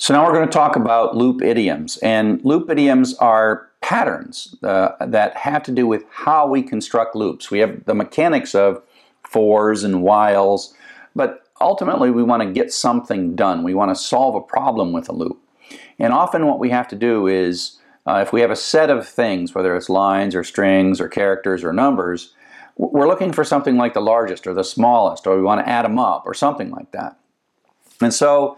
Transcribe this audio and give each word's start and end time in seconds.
So 0.00 0.14
now 0.14 0.24
we're 0.24 0.32
going 0.32 0.48
to 0.48 0.52
talk 0.52 0.76
about 0.76 1.14
loop 1.14 1.42
idioms. 1.42 1.98
And 1.98 2.42
loop 2.42 2.70
idioms 2.70 3.12
are 3.18 3.68
patterns 3.82 4.56
uh, 4.62 4.92
that 4.98 5.36
have 5.36 5.62
to 5.64 5.72
do 5.72 5.86
with 5.86 6.04
how 6.10 6.46
we 6.46 6.62
construct 6.62 7.14
loops. 7.14 7.50
We 7.50 7.58
have 7.58 7.84
the 7.84 7.94
mechanics 7.94 8.54
of 8.54 8.82
fors 9.24 9.84
and 9.84 10.02
whiles, 10.02 10.72
but 11.14 11.42
ultimately 11.60 12.10
we 12.10 12.22
want 12.22 12.42
to 12.42 12.50
get 12.50 12.72
something 12.72 13.36
done. 13.36 13.62
We 13.62 13.74
want 13.74 13.90
to 13.90 13.94
solve 13.94 14.34
a 14.36 14.40
problem 14.40 14.94
with 14.94 15.06
a 15.10 15.12
loop. 15.12 15.38
And 15.98 16.14
often 16.14 16.46
what 16.46 16.60
we 16.60 16.70
have 16.70 16.88
to 16.88 16.96
do 16.96 17.26
is, 17.26 17.78
uh, 18.06 18.24
if 18.26 18.32
we 18.32 18.40
have 18.40 18.50
a 18.50 18.56
set 18.56 18.88
of 18.88 19.06
things, 19.06 19.54
whether 19.54 19.76
it's 19.76 19.90
lines 19.90 20.34
or 20.34 20.44
strings 20.44 20.98
or 20.98 21.08
characters 21.08 21.62
or 21.62 21.74
numbers, 21.74 22.32
we're 22.78 23.06
looking 23.06 23.34
for 23.34 23.44
something 23.44 23.76
like 23.76 23.92
the 23.92 24.00
largest 24.00 24.46
or 24.46 24.54
the 24.54 24.64
smallest, 24.64 25.26
or 25.26 25.36
we 25.36 25.42
want 25.42 25.60
to 25.60 25.68
add 25.68 25.84
them 25.84 25.98
up 25.98 26.22
or 26.24 26.32
something 26.32 26.70
like 26.70 26.90
that. 26.92 27.18
And 28.00 28.14
so 28.14 28.56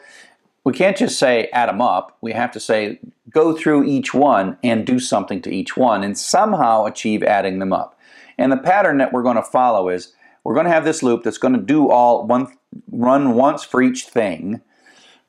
we 0.64 0.72
can't 0.72 0.96
just 0.96 1.18
say 1.18 1.48
add 1.52 1.68
them 1.68 1.80
up. 1.80 2.16
We 2.20 2.32
have 2.32 2.52
to 2.52 2.60
say 2.60 3.00
go 3.30 3.56
through 3.56 3.84
each 3.84 4.14
one 4.14 4.58
and 4.62 4.86
do 4.86 4.98
something 4.98 5.42
to 5.42 5.50
each 5.50 5.76
one 5.76 6.04
and 6.04 6.16
somehow 6.16 6.84
achieve 6.84 7.22
adding 7.22 7.58
them 7.58 7.72
up. 7.72 7.98
And 8.38 8.52
the 8.52 8.56
pattern 8.56 8.98
that 8.98 9.12
we're 9.12 9.22
going 9.22 9.36
to 9.36 9.42
follow 9.42 9.88
is 9.88 10.14
we're 10.44 10.54
going 10.54 10.66
to 10.66 10.72
have 10.72 10.84
this 10.84 11.02
loop 11.02 11.22
that's 11.22 11.38
going 11.38 11.54
to 11.54 11.60
do 11.60 11.90
all 11.90 12.26
one 12.26 12.48
run 12.90 13.34
once 13.34 13.64
for 13.64 13.82
each 13.82 14.04
thing, 14.04 14.60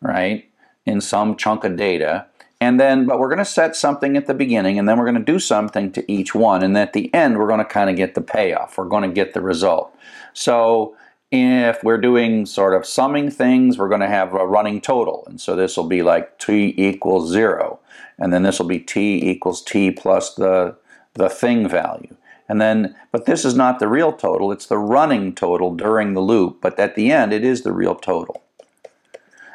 right, 0.02 0.50
in 0.86 1.02
some 1.02 1.36
chunk 1.36 1.64
of 1.64 1.76
data. 1.76 2.26
And 2.62 2.80
then, 2.80 3.06
but 3.06 3.20
we're 3.20 3.28
going 3.28 3.40
to 3.40 3.46
set 3.46 3.76
something 3.76 4.16
at 4.16 4.26
the 4.26 4.34
beginning 4.34 4.80
and 4.80 4.88
then 4.88 4.98
we're 4.98 5.06
going 5.06 5.24
to 5.24 5.32
do 5.32 5.40
something 5.40 5.92
to 5.92 6.12
each 6.12 6.34
one. 6.34 6.64
And 6.64 6.78
at 6.78 6.94
the 6.94 7.14
end, 7.14 7.38
we're 7.38 7.48
going 7.48 7.60
to 7.60 7.66
kind 7.66 7.90
of 7.90 7.96
get 7.96 8.16
the 8.16 8.22
payoff. 8.22 8.78
We're 8.78 8.86
going 8.86 9.04
to 9.04 9.14
get 9.14 9.34
the 9.34 9.42
result. 9.42 9.94
So 10.34 10.96
if 11.34 11.84
we're 11.84 11.98
doing 11.98 12.46
sort 12.46 12.76
of 12.76 12.86
summing 12.86 13.32
things, 13.32 13.78
we're 13.78 13.90
going 13.90 14.02
to 14.02 14.08
have 14.08 14.36
a 14.36 14.46
running 14.46 14.80
total. 14.80 15.24
And 15.26 15.42
so 15.42 15.56
this 15.56 15.76
will 15.76 15.88
be 15.88 16.04
like 16.04 16.38
t 16.38 16.76
equals 16.78 17.32
0. 17.32 17.80
And 18.20 18.32
then 18.32 18.44
this 18.44 18.60
will 18.60 18.68
be 18.68 18.80
t 18.80 19.20
equals 19.32 19.64
t 19.64 19.90
plus 19.90 20.36
the, 20.36 20.76
the 21.16 21.30
thing 21.30 21.68
value. 21.68 22.16
And 22.48 22.62
then, 22.62 22.96
but 23.12 23.26
this 23.26 23.46
is 23.46 23.56
not 23.56 23.80
the 23.80 23.88
real 23.88 24.14
total, 24.14 24.52
it's 24.52 24.68
the 24.68 24.78
running 24.78 25.34
total 25.34 25.74
during 25.74 26.14
the 26.14 26.22
loop. 26.22 26.60
But 26.62 26.78
at 26.78 26.94
the 26.94 27.12
end, 27.12 27.34
it 27.34 27.44
is 27.44 27.64
the 27.64 27.74
real 27.74 27.96
total. 27.96 28.44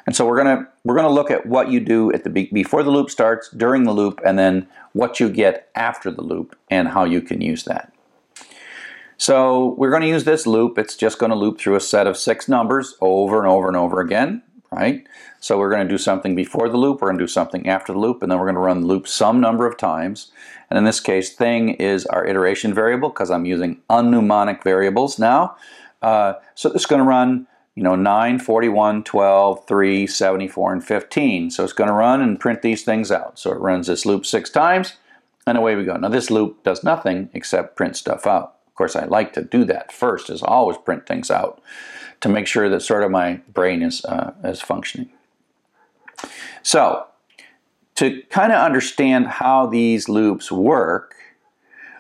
And 0.04 0.16
so 0.16 0.26
we're 0.26 0.42
going 0.42 0.58
to 0.58 0.68
we're 0.84 0.96
going 0.96 1.06
to 1.06 1.12
look 1.12 1.30
at 1.30 1.46
what 1.46 1.70
you 1.70 1.78
do 1.78 2.10
at 2.12 2.24
the 2.24 2.30
before 2.30 2.82
the 2.82 2.90
loop 2.90 3.10
starts, 3.10 3.50
during 3.50 3.84
the 3.84 3.92
loop, 3.92 4.20
and 4.24 4.36
then 4.38 4.66
what 4.94 5.20
you 5.20 5.28
get 5.28 5.68
after 5.76 6.10
the 6.10 6.22
loop 6.22 6.56
and 6.70 6.88
how 6.88 7.04
you 7.04 7.20
can 7.20 7.40
use 7.40 7.64
that. 7.64 7.92
So 9.18 9.74
we're 9.76 9.90
going 9.90 10.02
to 10.02 10.08
use 10.08 10.22
this 10.22 10.46
loop. 10.46 10.78
It's 10.78 10.96
just 10.96 11.18
going 11.18 11.30
to 11.30 11.36
loop 11.36 11.58
through 11.58 11.74
a 11.74 11.80
set 11.80 12.06
of 12.06 12.16
six 12.16 12.48
numbers 12.48 12.94
over 13.00 13.38
and 13.38 13.48
over 13.48 13.66
and 13.66 13.76
over 13.76 14.00
again, 14.00 14.42
right? 14.70 15.04
So 15.40 15.58
we're 15.58 15.70
going 15.70 15.86
to 15.86 15.92
do 15.92 15.98
something 15.98 16.36
before 16.36 16.68
the 16.68 16.76
loop, 16.76 17.00
we're 17.02 17.08
going 17.08 17.18
to 17.18 17.24
do 17.24 17.28
something 17.28 17.68
after 17.68 17.92
the 17.92 17.98
loop, 17.98 18.22
and 18.22 18.30
then 18.30 18.38
we're 18.38 18.44
going 18.44 18.54
to 18.54 18.60
run 18.60 18.82
the 18.82 18.86
loop 18.86 19.08
some 19.08 19.40
number 19.40 19.66
of 19.66 19.76
times. 19.76 20.30
And 20.70 20.78
in 20.78 20.84
this 20.84 21.00
case, 21.00 21.34
thing 21.34 21.70
is 21.70 22.06
our 22.06 22.24
iteration 22.24 22.72
variable 22.72 23.08
because 23.08 23.28
I'm 23.30 23.44
using 23.44 23.80
unmnemonic 23.90 24.62
variables 24.62 25.18
now. 25.18 25.56
Uh, 26.00 26.34
so 26.54 26.68
this 26.68 26.82
is 26.82 26.86
going 26.86 27.02
to 27.02 27.08
run 27.08 27.48
you 27.74 27.82
know, 27.82 27.96
9, 27.96 28.38
41, 28.40 29.04
12, 29.04 29.66
3, 29.66 30.06
74, 30.06 30.72
and 30.72 30.84
15. 30.84 31.50
So 31.50 31.64
it's 31.64 31.72
going 31.72 31.88
to 31.88 31.94
run 31.94 32.20
and 32.20 32.38
print 32.38 32.62
these 32.62 32.84
things 32.84 33.10
out. 33.12 33.38
So 33.38 33.52
it 33.52 33.58
runs 33.58 33.88
this 33.88 34.04
loop 34.06 34.26
six 34.26 34.50
times, 34.50 34.94
and 35.44 35.58
away 35.58 35.74
we 35.74 35.84
go. 35.84 35.96
Now 35.96 36.08
this 36.08 36.30
loop 36.30 36.62
does 36.62 36.84
nothing 36.84 37.30
except 37.34 37.76
print 37.76 37.96
stuff 37.96 38.24
out 38.24 38.57
course, 38.78 38.96
I 38.96 39.04
like 39.04 39.32
to 39.34 39.42
do 39.42 39.64
that 39.64 39.92
first, 39.92 40.30
is 40.30 40.42
always 40.42 40.78
print 40.78 41.06
things 41.06 41.30
out 41.30 41.60
to 42.20 42.28
make 42.28 42.46
sure 42.46 42.68
that 42.68 42.80
sort 42.80 43.02
of 43.02 43.10
my 43.10 43.40
brain 43.52 43.82
is, 43.82 44.04
uh, 44.04 44.32
is 44.44 44.60
functioning. 44.60 45.10
So, 46.62 47.06
to 47.96 48.22
kind 48.30 48.52
of 48.52 48.58
understand 48.58 49.26
how 49.26 49.66
these 49.66 50.08
loops 50.08 50.52
work, 50.52 51.14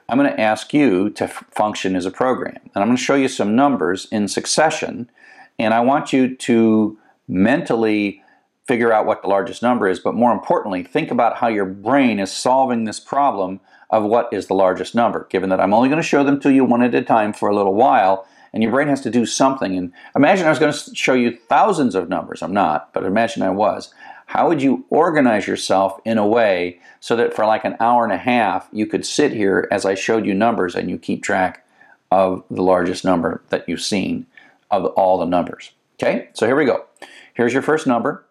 I'm 0.08 0.16
going 0.16 0.30
to 0.30 0.40
ask 0.40 0.72
you 0.72 1.10
to 1.10 1.26
function 1.26 1.96
as 1.96 2.06
a 2.06 2.10
program. 2.10 2.56
And 2.62 2.76
I'm 2.76 2.86
going 2.86 2.96
to 2.96 3.02
show 3.02 3.16
you 3.16 3.28
some 3.28 3.56
numbers 3.56 4.06
in 4.10 4.28
succession, 4.28 5.10
and 5.58 5.74
I 5.74 5.80
want 5.80 6.12
you 6.12 6.34
to 6.36 6.98
mentally 7.26 8.22
figure 8.68 8.92
out 8.92 9.06
what 9.06 9.22
the 9.22 9.28
largest 9.28 9.62
number 9.62 9.88
is, 9.88 9.98
but 9.98 10.14
more 10.14 10.32
importantly, 10.32 10.82
think 10.82 11.10
about 11.10 11.38
how 11.38 11.48
your 11.48 11.64
brain 11.64 12.20
is 12.20 12.30
solving 12.30 12.84
this 12.84 13.00
problem 13.00 13.60
of 13.90 14.04
what 14.04 14.28
is 14.32 14.46
the 14.46 14.54
largest 14.54 14.94
number, 14.94 15.26
given 15.30 15.50
that 15.50 15.60
I'm 15.60 15.72
only 15.72 15.88
going 15.88 16.00
to 16.00 16.06
show 16.06 16.22
them 16.22 16.40
to 16.40 16.52
you 16.52 16.64
one 16.64 16.82
at 16.82 16.94
a 16.94 17.02
time 17.02 17.32
for 17.32 17.48
a 17.48 17.54
little 17.54 17.74
while, 17.74 18.26
and 18.52 18.62
your 18.62 18.72
brain 18.72 18.88
has 18.88 19.00
to 19.02 19.10
do 19.10 19.26
something. 19.26 19.76
And 19.76 19.92
imagine 20.14 20.46
I 20.46 20.50
was 20.50 20.58
going 20.58 20.72
to 20.72 20.94
show 20.94 21.14
you 21.14 21.36
thousands 21.36 21.94
of 21.94 22.08
numbers. 22.08 22.42
I'm 22.42 22.52
not, 22.52 22.92
but 22.92 23.04
imagine 23.04 23.42
I 23.42 23.50
was. 23.50 23.92
How 24.26 24.46
would 24.48 24.62
you 24.62 24.84
organize 24.90 25.46
yourself 25.46 26.00
in 26.04 26.18
a 26.18 26.26
way 26.26 26.80
so 27.00 27.16
that 27.16 27.32
for 27.32 27.46
like 27.46 27.64
an 27.64 27.76
hour 27.80 28.04
and 28.04 28.12
a 28.12 28.18
half 28.18 28.68
you 28.72 28.86
could 28.86 29.06
sit 29.06 29.32
here 29.32 29.66
as 29.70 29.86
I 29.86 29.94
showed 29.94 30.26
you 30.26 30.34
numbers 30.34 30.74
and 30.74 30.90
you 30.90 30.98
keep 30.98 31.22
track 31.22 31.66
of 32.10 32.44
the 32.50 32.62
largest 32.62 33.04
number 33.04 33.42
that 33.48 33.66
you've 33.68 33.80
seen 33.80 34.26
of 34.70 34.84
all 34.84 35.18
the 35.18 35.24
numbers? 35.24 35.70
Okay, 35.94 36.28
so 36.34 36.46
here 36.46 36.56
we 36.56 36.66
go. 36.66 36.84
Here's 37.32 37.54
your 37.54 37.62
first 37.62 37.86
number. 37.86 38.26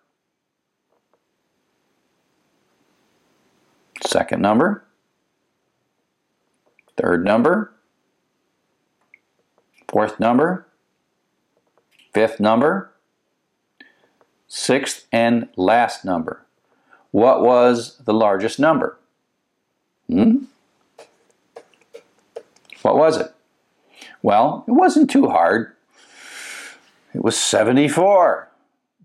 Second 4.03 4.41
number 4.41 4.86
third 6.97 7.23
number, 7.23 7.71
fourth 9.87 10.19
number, 10.19 10.67
fifth 12.13 12.39
number, 12.39 12.91
sixth 14.47 15.07
and 15.11 15.47
last 15.55 16.03
number. 16.03 16.45
What 17.11 17.41
was 17.41 17.97
the 17.99 18.13
largest 18.13 18.59
number? 18.59 18.97
Hmm? 20.09 20.45
What 22.81 22.97
was 22.97 23.17
it? 23.17 23.33
Well, 24.21 24.65
it 24.67 24.71
wasn't 24.71 25.09
too 25.09 25.27
hard. 25.29 25.73
It 27.13 27.23
was 27.23 27.37
74. 27.37 28.49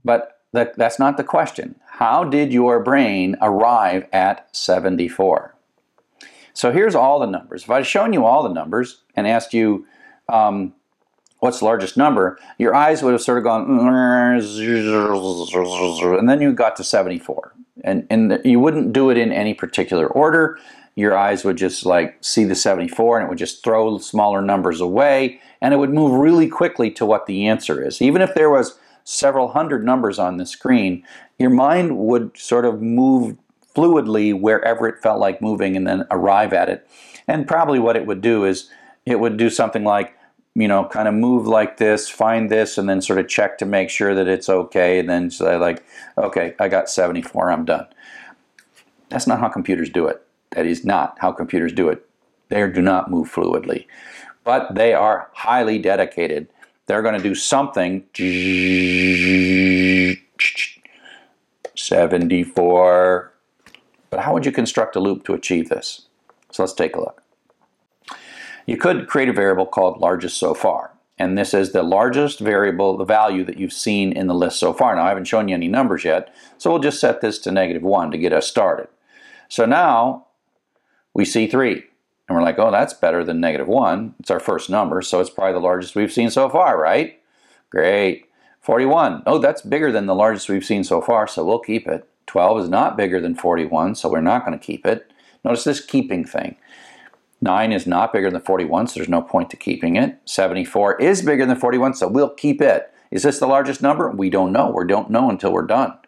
But 0.05 0.41
that, 0.53 0.77
that's 0.77 0.99
not 0.99 1.17
the 1.17 1.25
question. 1.25 1.77
How 1.87 2.25
did 2.25 2.53
your 2.53 2.81
brain 2.81 3.37
arrive 3.41 4.07
at 4.13 4.55
74? 4.55 5.55
So 6.55 6.73
here's 6.73 6.95
all 6.95 7.19
the 7.19 7.27
numbers. 7.27 7.65
If 7.65 7.71
I'd 7.71 7.87
shown 7.87 8.13
you 8.13 8.25
all 8.25 8.43
the 8.43 8.53
numbers 8.53 9.03
and 9.17 9.27
asked 9.27 9.55
you 9.55 9.87
um, 10.29 10.75
what's 11.41 11.59
the 11.59 11.65
largest 11.65 11.97
number, 11.97 12.39
your 12.59 12.75
eyes 12.75 13.03
would 13.03 13.13
have 13.13 13.23
sort 13.23 13.39
of 13.39 13.45
gone, 13.45 13.69
and 16.19 16.29
then 16.29 16.41
you 16.41 16.53
got 16.53 16.77
to 16.77 16.85
74. 16.85 17.55
And, 17.85 18.07
and 18.11 18.41
you 18.45 18.61
wouldn't 18.61 18.93
do 18.93 19.11
it 19.11 19.17
in 19.17 19.33
any 19.33 19.55
particular 19.55 20.07
order. 20.07 20.59
Your 20.95 21.17
eyes 21.17 21.45
would 21.45 21.57
just 21.57 21.87
like 21.87 22.17
see 22.21 22.45
the 22.45 22.55
74 22.55 23.19
and 23.19 23.27
it 23.27 23.29
would 23.29 23.39
just 23.39 23.65
throw 23.65 23.99
smaller 23.99 24.43
numbers 24.43 24.81
away 24.81 25.41
and 25.63 25.73
it 25.73 25.79
would 25.79 25.93
move 25.93 26.13
really 26.13 26.49
quickly 26.49 26.91
to 26.91 27.07
what 27.07 27.27
the 27.27 27.47
answer 27.47 27.83
is. 27.83 28.03
Even 28.03 28.21
if 28.21 28.35
there 28.35 28.51
was 28.51 28.79
several 29.05 29.49
hundred 29.49 29.85
numbers 29.85 30.19
on 30.19 30.37
the 30.37 30.47
screen, 30.47 31.03
your 31.39 31.51
mind 31.51 31.97
would 31.99 32.37
sort 32.37 32.65
of 32.65 32.83
move 32.83 33.37
fluidly 33.75 34.39
wherever 34.39 34.87
it 34.89 35.03
felt 35.03 35.21
like 35.21 35.43
moving 35.43 35.77
and 35.77 35.87
then 35.87 36.07
arrive 36.11 36.53
at 36.53 36.69
it. 36.69 36.89
And 37.27 37.47
probably 37.47 37.79
what 37.79 37.97
it 37.97 38.07
would 38.07 38.21
do 38.21 38.45
is 38.45 38.69
it 39.07 39.21
would 39.21 39.37
do 39.37 39.51
something 39.51 39.85
like, 39.85 40.17
you 40.55 40.69
know, 40.69 40.85
kind 40.85 41.09
of 41.09 41.15
move 41.15 41.47
like 41.47 41.79
this, 41.79 42.09
find 42.09 42.51
this, 42.51 42.77
and 42.77 42.89
then 42.89 43.01
sort 43.01 43.19
of 43.19 43.29
check 43.29 43.59
to 43.59 43.67
make 43.67 43.89
sure 43.89 44.15
that 44.15 44.29
it's 44.29 44.49
okay. 44.49 44.99
And 44.99 45.09
then 45.09 45.31
say, 45.31 45.57
like, 45.57 45.85
okay, 46.19 46.55
I 46.59 46.69
got 46.69 46.91
74, 46.91 47.51
I'm 47.51 47.65
done. 47.65 47.87
That's 49.09 49.27
not 49.27 49.41
how 49.41 49.49
computers 49.49 49.89
do 49.91 50.07
it. 50.07 50.23
That 50.51 50.67
is 50.67 50.85
not 50.85 51.17
how 51.21 51.33
computers 51.33 51.73
do 51.73 51.89
it. 51.89 52.07
They 52.49 52.69
do 52.71 52.83
not 52.83 53.11
move 53.11 53.33
fluidly. 53.33 53.87
But 54.45 54.75
they 54.75 54.93
are 54.93 55.31
highly 55.33 55.79
dedicated. 55.79 56.49
They're 56.87 57.01
going 57.03 57.17
to 57.17 57.23
do 57.23 57.35
something. 57.35 58.05
74, 61.75 63.33
but 64.13 64.21
how 64.21 64.35
would 64.35 64.45
you 64.45 64.53
construct 64.53 64.95
a 64.95 65.01
loop 65.01 65.25
to 65.25 65.33
achieve 65.33 65.71
this? 65.71 66.03
So 66.51 66.63
let's 66.63 66.75
take 66.75 66.95
a 66.95 67.01
look. 67.01 67.23
You 68.67 68.77
could 68.77 69.09
create 69.09 69.31
a 69.31 69.33
variable 69.33 69.65
called 69.65 70.03
largest 70.03 70.37
so 70.37 70.53
far. 70.53 70.93
And 71.19 71.39
this 71.39 71.55
is 71.55 71.73
the 71.73 71.83
largest 71.83 72.39
variable, 72.39 72.99
the 72.99 73.07
value 73.07 73.43
that 73.45 73.57
you've 73.57 73.73
seen 73.73 74.13
in 74.13 74.27
the 74.27 74.35
list 74.35 74.59
so 74.59 74.75
far. 74.75 74.95
Now 74.95 75.07
I 75.07 75.09
haven't 75.09 75.25
shown 75.25 75.49
you 75.49 75.55
any 75.55 75.67
numbers 75.67 76.05
yet, 76.05 76.33
so 76.59 76.71
we'll 76.71 76.79
just 76.79 77.01
set 77.01 77.23
this 77.23 77.39
to 77.39 77.51
negative 77.51 77.83
1 77.83 78.11
to 78.11 78.19
get 78.19 78.35
us 78.35 78.47
started. 78.47 78.89
So 79.49 79.65
now 79.65 80.27
we 81.15 81.25
see 81.25 81.47
3. 81.47 81.73
And 82.29 82.37
we're 82.37 82.43
like, 82.43 82.59
oh, 82.59 82.71
that's 82.71 82.93
better 82.93 83.25
than 83.25 83.41
negative 83.41 83.67
1. 83.67 84.17
It's 84.21 84.31
our 84.31 84.41
first 84.41 84.69
number, 84.69 85.01
so 85.01 85.21
it's 85.21 85.31
probably 85.31 85.55
the 85.55 85.61
largest 85.61 85.97
we've 85.97 86.13
seen 86.13 86.29
so 86.29 86.51
far, 86.51 86.79
right? 86.79 87.19
Great. 87.71 88.27
41. 88.61 89.23
Oh, 89.25 89.39
that's 89.39 89.63
bigger 89.63 89.91
than 89.91 90.05
the 90.05 90.15
largest 90.15 90.51
we've 90.51 90.67
seen 90.67 90.85
so 90.85 91.01
far, 91.01 91.27
so 91.27 91.47
we'll 91.47 91.61
keep 91.61 91.89
it. 91.89 92.07
12 92.27 92.61
is 92.63 92.69
not 92.69 92.97
bigger 92.97 93.21
than 93.21 93.35
41, 93.35 93.95
so 93.95 94.09
we're 94.09 94.21
not 94.21 94.45
going 94.45 94.59
to 94.59 94.65
keep 94.65 94.87
it. 94.87 95.11
Notice 95.45 95.65
this 95.65 95.85
keeping 95.85 96.25
thing. 96.25 96.57
9 97.41 97.73
is 97.73 97.87
not 97.87 98.13
bigger 98.13 98.31
than 98.31 98.41
41, 98.41 98.87
so 98.87 98.95
there's 98.95 99.09
no 99.09 99.23
point 99.23 99.51
to 99.51 99.57
keeping 99.57 99.97
it. 99.97 100.19
74 100.25 101.01
is 101.01 101.23
bigger 101.23 101.45
than 101.45 101.57
41, 101.57 101.95
so 101.95 102.07
we'll 102.07 102.31
keep 102.31 102.63
it. 102.63 102.93
Is 103.11 103.25
this 103.25 103.41
the 103.41 103.47
largest 103.47 103.83
number? 103.83 104.11
We 104.11 104.31
don't 104.31 104.53
know. 104.53 104.71
We 104.71 104.87
don't 104.87 105.11
know 105.11 105.29
until 105.29 105.53
we're 105.53 105.67
done. 105.67 105.99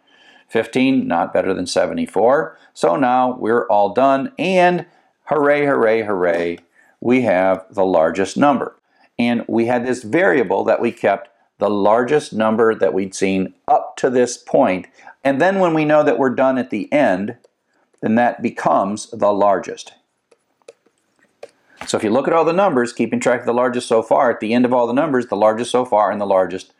15, 0.47 1.07
not 1.07 1.33
better 1.33 1.53
than 1.53 1.67
74. 1.67 2.57
So 2.73 2.95
now 2.95 3.37
we're 3.37 3.67
all 3.67 3.93
done, 3.93 4.31
and 4.39 4.85
hooray, 5.25 5.65
hooray, 5.65 6.03
hooray, 6.03 6.59
we 7.01 7.21
have 7.21 7.65
the 7.69 7.85
largest 7.85 8.37
number. 8.37 8.79
And 9.19 9.43
we 9.47 9.65
had 9.65 9.85
this 9.85 10.03
variable 10.03 10.63
that 10.65 10.81
we 10.81 10.91
kept 10.91 11.29
the 11.57 11.69
largest 11.69 12.33
number 12.33 12.75
that 12.75 12.93
we'd 12.93 13.15
seen 13.15 13.53
up 13.67 13.84
to 14.05 14.11
this 14.11 14.37
point. 14.37 14.87
And 15.23 15.41
then 15.41 15.59
when 15.59 15.73
we 15.73 15.85
know 15.85 16.03
that 16.03 16.19
we're 16.19 16.29
done 16.29 16.57
at 16.57 16.69
the 16.69 16.91
end, 16.93 17.37
then 18.01 18.15
that 18.15 18.41
becomes 18.41 19.09
the 19.09 19.33
largest. 19.33 19.93
So 21.87 21.97
if 21.97 22.03
you 22.03 22.09
look 22.09 22.27
at 22.27 22.33
all 22.33 22.45
the 22.45 22.53
numbers, 22.53 22.93
keeping 22.93 23.19
track 23.19 23.41
of 23.41 23.45
the 23.45 23.53
largest 23.53 23.87
so 23.87 24.01
far, 24.01 24.31
at 24.31 24.39
the 24.39 24.53
end 24.53 24.65
of 24.65 24.73
all 24.73 24.87
the 24.87 24.93
numbers, 24.93 25.27
the 25.27 25.35
largest 25.35 25.71
so 25.71 25.85
far 25.85 26.11
and 26.11 26.21
the 26.21 26.25
largest 26.25 26.73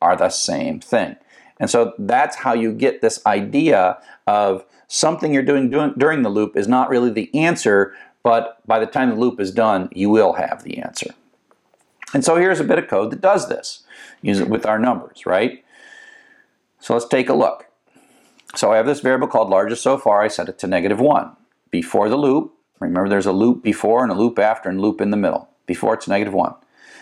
are 0.00 0.16
the 0.16 0.30
same 0.30 0.80
thing. 0.80 1.16
And 1.60 1.68
so 1.68 1.92
that's 1.98 2.36
how 2.36 2.54
you 2.54 2.72
get 2.72 3.00
this 3.00 3.24
idea 3.26 3.98
of 4.26 4.64
something 4.86 5.34
you're 5.34 5.42
doing, 5.42 5.68
doing 5.70 5.94
during 5.98 6.22
the 6.22 6.28
loop 6.28 6.56
is 6.56 6.68
not 6.68 6.88
really 6.88 7.10
the 7.10 7.34
answer, 7.34 7.94
but 8.22 8.64
by 8.66 8.78
the 8.78 8.86
time 8.86 9.10
the 9.10 9.16
loop 9.16 9.40
is 9.40 9.50
done, 9.50 9.88
you 9.92 10.08
will 10.10 10.34
have 10.34 10.62
the 10.62 10.78
answer. 10.78 11.10
And 12.14 12.24
so 12.24 12.36
here's 12.36 12.60
a 12.60 12.64
bit 12.64 12.78
of 12.78 12.88
code 12.88 13.10
that 13.10 13.20
does 13.20 13.48
this. 13.48 13.82
Use 14.22 14.40
it 14.40 14.48
with 14.48 14.64
our 14.64 14.78
numbers, 14.78 15.26
right? 15.26 15.64
So 16.80 16.94
let's 16.94 17.06
take 17.06 17.28
a 17.28 17.34
look. 17.34 17.66
So 18.54 18.72
I 18.72 18.76
have 18.76 18.86
this 18.86 19.00
variable 19.00 19.28
called 19.28 19.50
largest 19.50 19.82
so 19.82 19.98
far. 19.98 20.22
I 20.22 20.28
set 20.28 20.48
it 20.48 20.58
to 20.60 20.66
negative 20.66 21.00
1. 21.00 21.36
Before 21.70 22.08
the 22.08 22.16
loop, 22.16 22.54
remember 22.80 23.08
there's 23.08 23.26
a 23.26 23.32
loop 23.32 23.62
before 23.62 24.02
and 24.02 24.10
a 24.10 24.14
loop 24.14 24.38
after 24.38 24.68
and 24.68 24.80
loop 24.80 25.00
in 25.00 25.10
the 25.10 25.16
middle. 25.16 25.48
Before 25.66 25.94
it's 25.94 26.08
negative 26.08 26.32
1. 26.32 26.54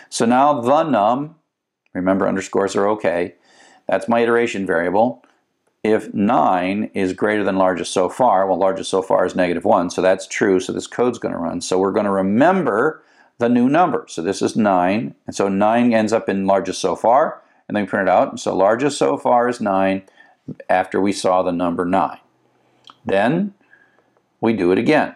So 0.09 0.25
now 0.25 0.61
the 0.61 0.83
num, 0.83 1.35
remember 1.93 2.27
underscores 2.27 2.75
are 2.75 2.87
okay, 2.89 3.35
that's 3.87 4.07
my 4.07 4.19
iteration 4.19 4.65
variable. 4.65 5.23
If 5.83 6.13
9 6.13 6.91
is 6.93 7.13
greater 7.13 7.43
than 7.43 7.57
largest 7.57 7.93
so 7.93 8.09
far, 8.09 8.45
well 8.45 8.57
largest 8.57 8.89
so 8.89 9.01
far 9.01 9.25
is 9.25 9.35
negative 9.35 9.63
1, 9.63 9.89
so 9.91 10.01
that's 10.01 10.27
true, 10.27 10.59
so 10.59 10.73
this 10.73 10.87
code's 10.87 11.19
going 11.19 11.33
to 11.33 11.39
run. 11.39 11.61
So 11.61 11.79
we're 11.79 11.93
going 11.93 12.05
to 12.05 12.11
remember 12.11 13.03
the 13.37 13.47
new 13.47 13.69
number. 13.69 14.05
So 14.09 14.21
this 14.21 14.41
is 14.41 14.55
9, 14.55 15.15
and 15.25 15.35
so 15.35 15.47
9 15.47 15.93
ends 15.93 16.11
up 16.11 16.27
in 16.27 16.45
largest 16.45 16.81
so 16.81 16.95
far, 16.95 17.41
and 17.67 17.75
then 17.75 17.83
we 17.83 17.89
print 17.89 18.07
it 18.07 18.11
out. 18.11 18.39
So 18.39 18.55
largest 18.55 18.97
so 18.97 19.17
far 19.17 19.49
is 19.49 19.59
9 19.59 20.03
after 20.69 21.01
we 21.01 21.11
saw 21.11 21.43
the 21.43 21.51
number 21.51 21.85
9. 21.85 22.17
Then 23.05 23.53
we 24.39 24.53
do 24.53 24.71
it 24.71 24.77
again. 24.77 25.15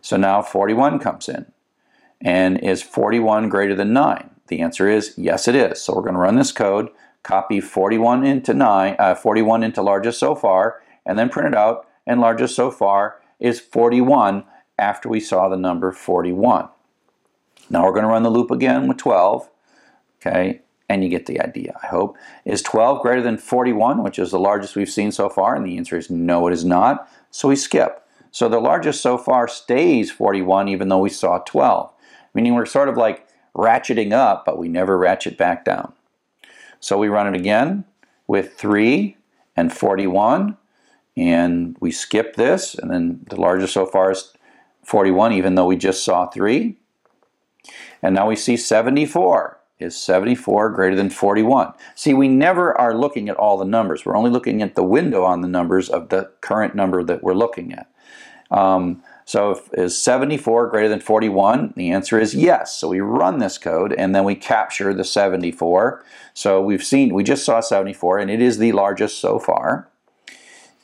So 0.00 0.16
now 0.16 0.42
41 0.42 0.98
comes 0.98 1.28
in. 1.28 1.46
And 2.20 2.58
is 2.60 2.82
41 2.82 3.48
greater 3.48 3.74
than 3.74 3.92
9? 3.92 4.30
The 4.48 4.60
answer 4.60 4.88
is 4.88 5.14
yes, 5.16 5.48
it 5.48 5.54
is. 5.54 5.82
So 5.82 5.94
we're 5.94 6.02
going 6.02 6.14
to 6.14 6.20
run 6.20 6.36
this 6.36 6.52
code, 6.52 6.88
copy 7.22 7.60
41 7.60 8.24
into 8.24 8.54
9, 8.54 8.96
uh, 8.98 9.14
41 9.14 9.62
into 9.62 9.82
largest 9.82 10.18
so 10.18 10.34
far, 10.34 10.80
and 11.04 11.18
then 11.18 11.28
print 11.28 11.48
it 11.48 11.56
out. 11.56 11.88
And 12.06 12.20
largest 12.20 12.54
so 12.54 12.70
far 12.70 13.20
is 13.40 13.60
41 13.60 14.44
after 14.78 15.08
we 15.08 15.20
saw 15.20 15.48
the 15.48 15.56
number 15.56 15.92
41. 15.92 16.68
Now 17.68 17.84
we're 17.84 17.90
going 17.90 18.02
to 18.02 18.08
run 18.08 18.22
the 18.22 18.30
loop 18.30 18.50
again 18.50 18.86
with 18.86 18.98
12. 18.98 19.50
Okay, 20.20 20.60
and 20.88 21.02
you 21.02 21.08
get 21.08 21.26
the 21.26 21.40
idea, 21.40 21.78
I 21.82 21.88
hope. 21.88 22.16
Is 22.44 22.62
12 22.62 23.02
greater 23.02 23.22
than 23.22 23.38
41, 23.38 24.02
which 24.02 24.18
is 24.18 24.30
the 24.30 24.38
largest 24.38 24.76
we've 24.76 24.90
seen 24.90 25.10
so 25.10 25.28
far? 25.28 25.54
And 25.54 25.66
the 25.66 25.76
answer 25.76 25.96
is 25.96 26.10
no, 26.10 26.46
it 26.46 26.52
is 26.52 26.64
not. 26.64 27.08
So 27.30 27.48
we 27.48 27.56
skip. 27.56 28.02
So 28.30 28.48
the 28.48 28.60
largest 28.60 29.00
so 29.00 29.18
far 29.18 29.48
stays 29.48 30.10
41, 30.10 30.68
even 30.68 30.88
though 30.88 30.98
we 30.98 31.10
saw 31.10 31.38
12. 31.38 31.92
Meaning 32.34 32.54
we're 32.54 32.66
sort 32.66 32.88
of 32.88 32.96
like 32.96 33.26
ratcheting 33.56 34.12
up, 34.12 34.44
but 34.44 34.58
we 34.58 34.68
never 34.68 34.98
ratchet 34.98 35.38
back 35.38 35.64
down. 35.64 35.92
So 36.80 36.98
we 36.98 37.08
run 37.08 37.26
it 37.26 37.38
again 37.38 37.84
with 38.26 38.54
3 38.54 39.16
and 39.56 39.72
41, 39.72 40.56
and 41.16 41.76
we 41.80 41.90
skip 41.90 42.36
this, 42.36 42.74
and 42.74 42.90
then 42.90 43.24
the 43.30 43.40
largest 43.40 43.72
so 43.72 43.86
far 43.86 44.10
is 44.10 44.34
41, 44.84 45.32
even 45.32 45.54
though 45.54 45.66
we 45.66 45.76
just 45.76 46.04
saw 46.04 46.26
3. 46.26 46.76
And 48.02 48.14
now 48.14 48.28
we 48.28 48.36
see 48.36 48.56
74. 48.56 49.58
Is 49.78 49.94
74 50.02 50.70
greater 50.70 50.96
than 50.96 51.10
41? 51.10 51.74
See, 51.94 52.14
we 52.14 52.28
never 52.28 52.76
are 52.80 52.96
looking 52.96 53.28
at 53.28 53.36
all 53.36 53.58
the 53.58 53.66
numbers. 53.66 54.06
We're 54.06 54.16
only 54.16 54.30
looking 54.30 54.62
at 54.62 54.74
the 54.74 54.82
window 54.82 55.22
on 55.24 55.42
the 55.42 55.48
numbers 55.48 55.90
of 55.90 56.08
the 56.08 56.30
current 56.40 56.74
number 56.74 57.04
that 57.04 57.22
we're 57.22 57.34
looking 57.34 57.74
at. 57.74 57.90
Um, 58.50 59.02
so 59.26 59.50
if, 59.50 59.68
is 59.74 59.98
74 60.02 60.68
greater 60.68 60.88
than 60.88 61.00
41? 61.00 61.74
The 61.76 61.90
answer 61.90 62.18
is 62.18 62.34
yes. 62.34 62.74
So 62.74 62.88
we 62.88 63.00
run 63.00 63.38
this 63.38 63.58
code 63.58 63.92
and 63.92 64.14
then 64.14 64.24
we 64.24 64.34
capture 64.34 64.94
the 64.94 65.04
74. 65.04 66.02
So 66.32 66.62
we've 66.62 66.84
seen, 66.84 67.12
we 67.12 67.22
just 67.22 67.44
saw 67.44 67.60
74 67.60 68.18
and 68.18 68.30
it 68.30 68.40
is 68.40 68.56
the 68.56 68.72
largest 68.72 69.18
so 69.18 69.38
far. 69.38 69.90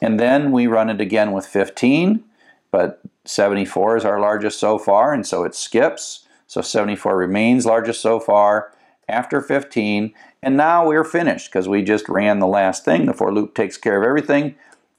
And 0.02 0.20
then 0.20 0.52
we 0.52 0.66
run 0.66 0.90
it 0.90 1.00
again 1.00 1.32
with 1.32 1.46
15, 1.46 2.24
but 2.70 3.00
74 3.24 3.96
is 3.96 4.04
our 4.04 4.20
largest 4.20 4.60
so 4.60 4.76
far 4.76 5.14
and 5.14 5.26
so 5.26 5.44
it 5.44 5.54
skips. 5.54 6.26
So 6.46 6.60
74 6.60 7.16
remains 7.16 7.64
largest 7.64 8.02
so 8.02 8.20
far 8.20 8.72
after 9.08 9.40
15. 9.40 10.12
And 10.42 10.56
now 10.56 10.86
we're 10.86 11.04
finished 11.04 11.50
because 11.50 11.68
we 11.68 11.82
just 11.82 12.08
ran 12.08 12.38
the 12.38 12.46
last 12.46 12.84
thing. 12.84 13.06
The 13.06 13.12
for 13.12 13.32
loop 13.32 13.54
takes 13.54 13.76
care 13.76 14.00
of 14.00 14.06
everything 14.06 14.54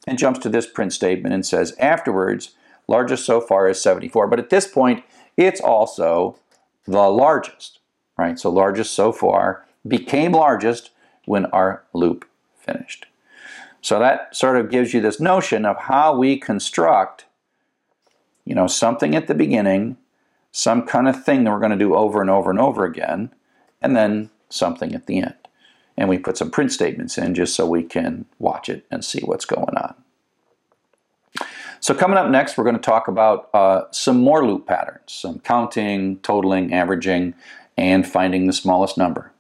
and 0.05 0.17
jumps 0.17 0.39
to 0.39 0.49
this 0.49 0.67
print 0.67 0.93
statement 0.93 1.33
and 1.33 1.45
says 1.45 1.75
afterwards, 1.79 2.51
largest 2.87 3.25
so 3.25 3.39
far 3.41 3.67
is 3.67 3.81
74. 3.81 4.27
But 4.27 4.39
at 4.39 4.49
this 4.49 4.67
point, 4.67 5.03
it's 5.37 5.61
also 5.61 6.37
the 6.85 7.09
largest, 7.09 7.79
right? 8.17 8.37
So 8.37 8.49
largest 8.49 8.93
so 8.93 9.11
far 9.11 9.65
became 9.87 10.33
largest 10.33 10.91
when 11.25 11.45
our 11.47 11.83
loop 11.93 12.25
finished. 12.57 13.07
So 13.81 13.99
that 13.99 14.35
sort 14.35 14.57
of 14.57 14.69
gives 14.69 14.93
you 14.93 15.01
this 15.01 15.19
notion 15.19 15.65
of 15.65 15.77
how 15.77 16.15
we 16.15 16.37
construct, 16.37 17.25
you 18.45 18.55
know, 18.55 18.67
something 18.67 19.15
at 19.15 19.27
the 19.27 19.35
beginning 19.35 19.97
some 20.53 20.83
kind 20.85 21.07
of 21.07 21.25
thing 21.25 21.43
that 21.43 21.51
we're 21.51 21.59
going 21.59 21.71
to 21.71 21.77
do 21.77 21.95
over 21.95 22.21
and 22.21 22.29
over 22.29 22.51
and 22.51 22.59
over 22.59 22.85
again, 22.85 23.31
and 23.83 23.95
then 23.95 24.29
something 24.49 24.95
at 24.95 25.05
the 25.07 25.19
end. 25.19 25.35
And 25.97 26.09
we 26.09 26.17
put 26.17 26.37
some 26.37 26.49
print 26.49 26.71
statements 26.71 27.17
in 27.17 27.35
just 27.35 27.55
so 27.55 27.67
we 27.67 27.83
can 27.83 28.25
watch 28.39 28.69
it 28.69 28.85
and 28.89 29.05
see 29.05 29.21
what's 29.21 29.45
going 29.45 29.75
on. 29.75 29.93
So 31.79 31.93
coming 31.93 32.17
up 32.17 32.29
next, 32.29 32.57
we're 32.57 32.63
going 32.63 32.77
to 32.77 32.81
talk 32.81 33.09
about 33.09 33.49
uh, 33.53 33.83
some 33.91 34.17
more 34.17 34.47
loop 34.47 34.65
patterns, 34.65 35.11
some 35.11 35.39
counting, 35.39 36.17
totaling, 36.19 36.73
averaging, 36.73 37.35
and 37.77 38.07
finding 38.07 38.47
the 38.47 38.53
smallest 38.53 38.97
number. 38.97 39.32